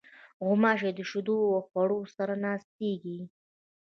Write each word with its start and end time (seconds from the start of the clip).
غوماشې 0.45 0.91
د 0.97 0.99
شیدو 1.09 1.37
او 1.53 1.61
خوړو 1.67 1.99
سره 2.15 2.33
ناستېږي. 2.43 3.19